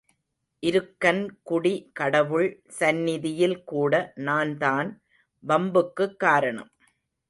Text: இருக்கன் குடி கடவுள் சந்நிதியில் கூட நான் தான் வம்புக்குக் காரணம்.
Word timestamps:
இருக்கன் 0.63 1.19
குடி 1.43 1.73
கடவுள் 1.93 2.49
சந்நிதியில் 2.79 3.63
கூட 3.63 3.93
நான் 4.21 4.57
தான் 4.57 4.89
வம்புக்குக் 5.43 6.19
காரணம். 6.19 6.71